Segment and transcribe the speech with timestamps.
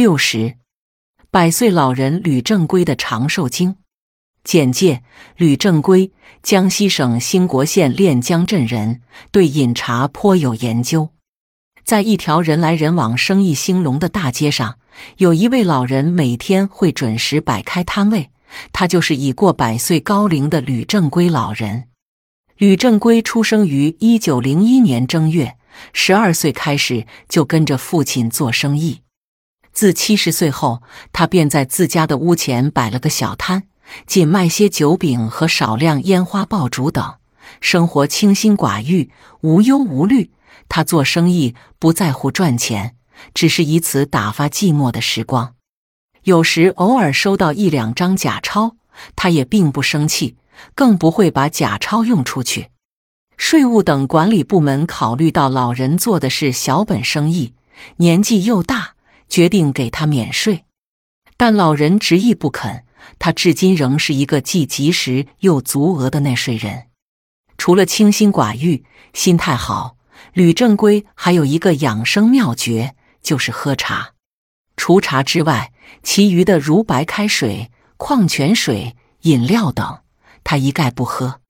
[0.00, 0.54] 六十，
[1.30, 3.76] 百岁老人吕正规的长寿经
[4.42, 5.02] 简介：
[5.36, 6.10] 吕正规，
[6.42, 11.10] 江西省兴国县练江镇人，对饮茶颇有研究。
[11.84, 14.78] 在一条人来人往、生意兴隆的大街上，
[15.18, 18.30] 有一位老人每天会准时摆开摊位，
[18.72, 21.88] 他就是已过百岁高龄的吕正规老人。
[22.56, 25.58] 吕正规出生于一九零一年正月，
[25.92, 29.02] 十二岁开始就跟着父亲做生意。
[29.72, 30.82] 自七十岁后，
[31.12, 33.64] 他便在自家的屋前摆了个小摊，
[34.06, 37.14] 仅卖些酒饼和少量烟花爆竹等，
[37.60, 39.10] 生活清心寡欲，
[39.40, 40.30] 无忧无虑。
[40.68, 42.96] 他做生意不在乎赚钱，
[43.34, 45.54] 只是以此打发寂寞的时光。
[46.24, 48.76] 有时偶尔收到一两张假钞，
[49.16, 50.36] 他也并不生气，
[50.74, 52.68] 更不会把假钞用出去。
[53.36, 57.54] 税务等管理部门考虑到老人做的是小本生意，
[57.96, 58.96] 年纪又大。
[59.30, 60.64] 决定给他免税，
[61.38, 62.84] 但老人执意不肯。
[63.18, 66.88] 他至今仍是一个既及时又足额的纳税人。
[67.56, 69.96] 除了清心寡欲、心态好，
[70.34, 74.12] 吕正规还有一个养生妙诀，就是喝茶。
[74.76, 80.00] 除茶之外，其余的如白开水、矿泉水、饮料等，
[80.44, 81.40] 他一概不喝。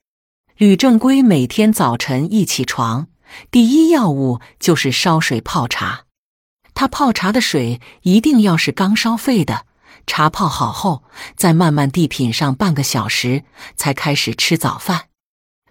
[0.56, 3.08] 吕正规每天早晨一起床，
[3.50, 6.05] 第一要务就是烧水泡茶。
[6.81, 9.67] 他泡茶的水一定要是刚烧沸的，
[10.06, 11.05] 茶泡好后，
[11.36, 13.45] 再慢慢地品上半个小时，
[13.77, 15.08] 才开始吃早饭。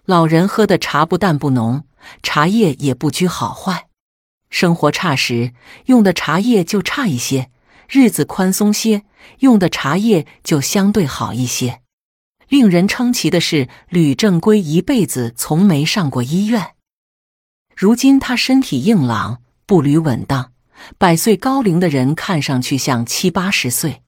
[0.04, 1.82] 老人喝的茶不但不浓，
[2.22, 3.88] 茶叶也不拘好坏。
[4.50, 5.52] 生活差时
[5.86, 7.50] 用的茶叶就差一些，
[7.88, 9.02] 日子宽松些
[9.40, 11.80] 用的茶叶就相对好一些。
[12.46, 16.74] 令人称奇的是，吕正规一辈子从没上过医院。
[17.74, 20.52] 如今他身体硬朗，步履稳当。
[20.98, 24.02] 百岁高龄的人看上去像七八十岁。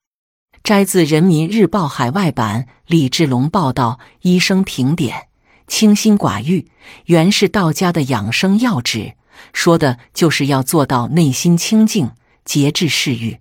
[0.62, 5.28] 摘自《人民日报》海外版李志龙报道：医生评点，
[5.66, 6.70] 清心寡欲
[7.06, 9.14] 原是道家的养生要旨，
[9.52, 12.12] 说的就是要做到内心清净，
[12.44, 13.38] 节制嗜欲。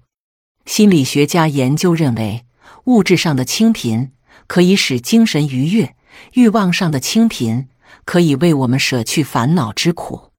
[0.65, 2.45] 心理学家研究认为，
[2.85, 4.11] 物质上的清贫
[4.47, 5.95] 可以使精神愉悦，
[6.33, 7.67] 欲望上的清贫
[8.03, 10.31] 可以为我们舍去烦恼之苦。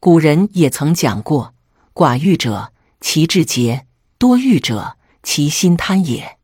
[0.00, 1.52] 古人也曾讲过。
[1.94, 3.84] 寡欲者，其志节；
[4.18, 6.38] 多欲者，其心贪也。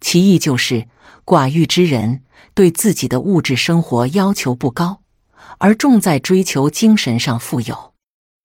[0.00, 0.86] 其意就是，
[1.24, 2.22] 寡欲之人
[2.54, 5.00] 对自己的物质生活要求不高，
[5.58, 7.94] 而重在追求精神上富有。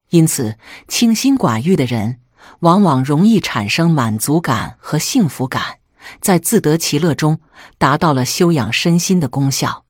[0.09, 2.19] 因此，清心寡欲的人
[2.61, 5.77] 往往容易产生满足感和幸福感，
[6.19, 7.39] 在自得其乐中
[7.77, 9.85] 达到了修养身心的功效。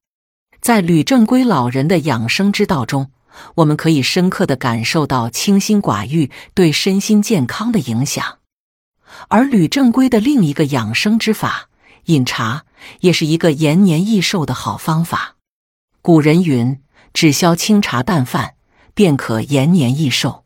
[0.60, 3.12] 在吕正规老人的养生之道中。
[3.56, 8.40] 我们可以深刻的感受到清心寡欲对身心健康的影响，
[9.28, 11.70] 而吕正规的另一个养生之法——
[12.06, 12.66] 饮茶，
[13.02, 15.36] 也是一个延年益寿的好方法。
[16.02, 16.82] 古人云
[17.14, 18.56] ：“只消清茶淡饭，
[18.94, 20.46] 便可延年益寿。”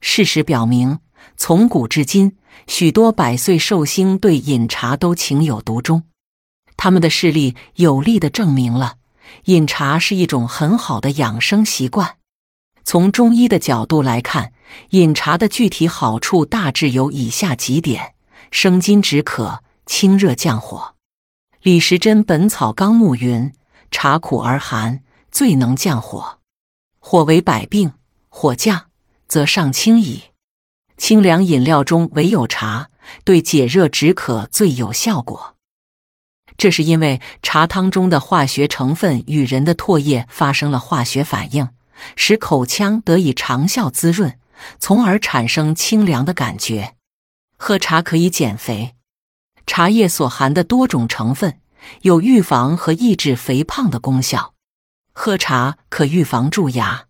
[0.00, 0.98] 事实表明，
[1.36, 2.36] 从古至今，
[2.66, 6.04] 许多百岁寿星对饮茶都情有独钟。
[6.76, 8.96] 他们的事例有力的证明了。
[9.44, 12.16] 饮茶是一种很好的养生习惯。
[12.84, 14.52] 从中医的角度来看，
[14.90, 18.14] 饮茶的具体好处大致有以下几点：
[18.50, 20.94] 生津止渴、清热降火。
[21.62, 23.52] 李时珍《本草纲目》云
[23.90, 26.40] ：“茶苦而寒，最能降火。
[26.98, 27.92] 火为百病，
[28.28, 28.86] 火降
[29.26, 30.24] 则上清矣。
[30.98, 32.90] 清凉饮料中唯有茶
[33.24, 35.53] 对解热止渴最有效果。”
[36.56, 41.68] 这是因为茶汤中的化学成分与人的唾液发生了化学反应，
[42.16, 44.38] 使口腔得以长效滋润，
[44.78, 46.94] 从而产生清凉的感觉。
[47.56, 48.94] 喝茶可以减肥，
[49.66, 51.58] 茶叶所含的多种成分
[52.02, 54.54] 有预防和抑制肥胖的功效。
[55.12, 57.06] 喝茶可预防蛀牙，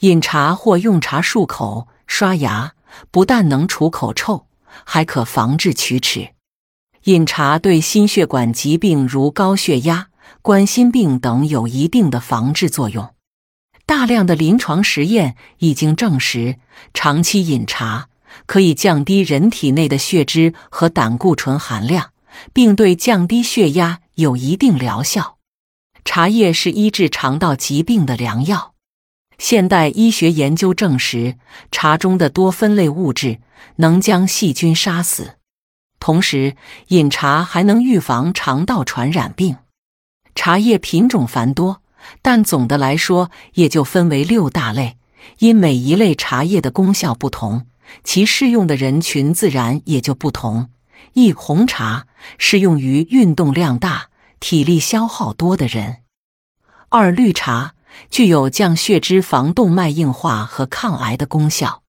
[0.00, 2.74] 饮茶或用茶漱口、刷牙，
[3.10, 4.46] 不但能除口臭，
[4.84, 6.34] 还可防治龋齿。
[7.08, 10.08] 饮茶对心血管疾病如高血压、
[10.42, 13.14] 冠心病等有一定的防治作用。
[13.86, 16.56] 大量的临床实验已经证实，
[16.92, 18.10] 长期饮茶
[18.44, 22.10] 可以降低人体内的血脂和胆固醇含量，
[22.52, 25.38] 并对降低血压有一定疗效。
[26.04, 28.74] 茶叶是医治肠道疾病的良药。
[29.38, 31.36] 现代医学研究证实，
[31.72, 33.38] 茶中的多酚类物质
[33.76, 35.37] 能将细菌杀死。
[36.00, 36.56] 同时，
[36.88, 39.56] 饮茶还能预防肠道传染病。
[40.34, 41.82] 茶叶品种繁多，
[42.22, 44.96] 但总的来说也就分为六大类。
[45.40, 47.66] 因每一类茶叶的功效不同，
[48.04, 50.70] 其适用的人群自然也就不同。
[51.14, 52.06] 一红茶
[52.38, 54.08] 适用于运动量大、
[54.40, 55.98] 体力消耗多的人。
[56.88, 57.74] 二绿茶
[58.08, 61.82] 具有降血脂、防动脉硬化和抗癌的功效，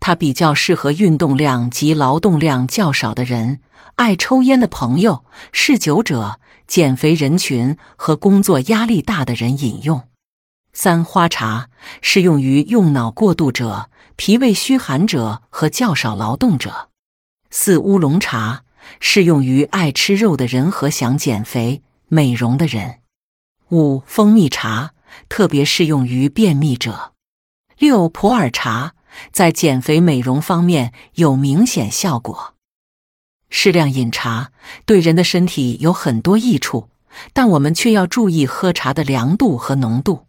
[0.00, 3.60] 它比较适合运动量及劳动量较少的人、
[3.96, 10.08] 爱抽烟的朋友、嗜酒者、减肥人群和工作压力大的人饮用。
[10.72, 11.70] 三花茶
[12.02, 16.88] 适用于用脑过度者、脾胃虚寒者和较少劳动者。
[17.50, 18.62] 四乌龙茶
[19.00, 23.00] 适用于爱吃肉的人和想减肥、美容的人。
[23.70, 24.92] 五蜂蜜茶
[25.28, 27.12] 特别适用于便秘者。
[27.78, 28.94] 六普洱茶
[29.32, 32.54] 在减肥美容方面有明显效果。
[33.50, 34.52] 适量饮茶
[34.84, 36.90] 对人的身体有很多益处，
[37.32, 40.26] 但我们却要注意喝茶的凉度和浓度。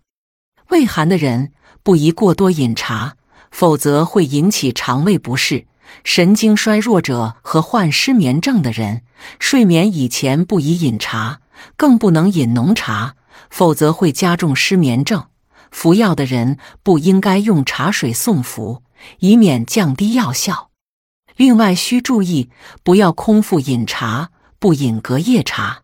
[0.69, 1.51] 胃寒的人
[1.83, 3.17] 不宜过多饮茶，
[3.51, 5.65] 否则会引起肠胃不适。
[6.03, 9.01] 神经衰弱者和患失眠症的人，
[9.39, 11.41] 睡眠以前不宜饮茶，
[11.75, 13.15] 更不能饮浓茶，
[13.49, 15.25] 否则会加重失眠症。
[15.71, 18.83] 服药的人不应该用茶水送服，
[19.19, 20.69] 以免降低药效。
[21.35, 22.49] 另外需注意，
[22.83, 25.83] 不要空腹饮茶，不饮隔夜茶。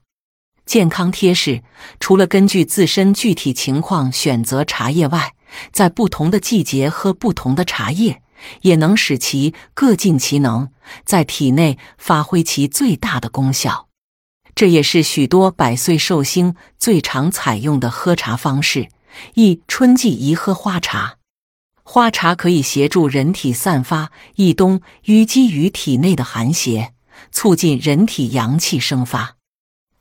[0.66, 1.64] 健康贴士：
[2.00, 5.34] 除了根据自身具体情况选择茶叶外，
[5.72, 8.22] 在不同的季节喝不同的茶叶。
[8.62, 10.70] 也能使其各尽其能，
[11.04, 13.88] 在体内发挥其最大的功效。
[14.54, 18.90] 这也是许多百岁寿星最常采用的喝茶方式。
[19.36, 21.18] 一春季宜喝花茶，
[21.84, 26.94] 花茶可以协助人体散发一冬淤积于体内的寒邪，
[27.32, 29.36] 促进人体阳气生发。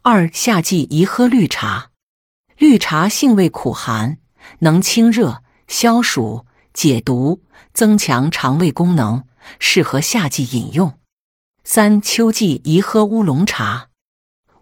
[0.02, 1.90] 二夏季宜喝绿茶，
[2.56, 4.18] 绿茶性味苦寒，
[4.60, 6.46] 能清热消暑。
[6.74, 7.40] 解毒，
[7.72, 9.22] 增强肠胃功能，
[9.60, 10.98] 适合夏季饮用。
[11.62, 13.90] 三秋季宜喝乌龙茶，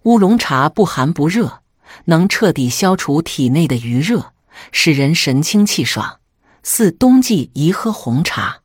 [0.03, 1.63] 乌龙茶不寒不热，
[2.05, 4.35] 能彻底消除体内的余热，
[4.71, 6.21] 使人神清气爽。
[6.63, 8.61] 四冬季宜喝红茶，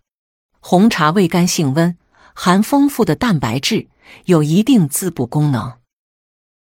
[0.59, 1.97] 红茶味甘性温，
[2.35, 3.87] 含丰富的蛋白质，
[4.25, 5.73] 有一定滋补功能。